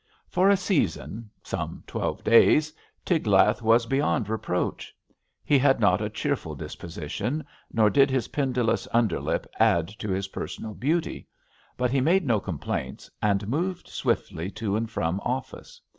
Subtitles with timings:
[0.29, 2.73] For a season— some twelve days—
[3.05, 4.95] Tiglath was beyond reproach.
[5.45, 10.29] He had not a cheerful disposi tion, nor did his pendulous underlip add to his
[10.29, 11.27] personal beauty;
[11.77, 15.79] but he made no complaints, and moved swiftly to and from office.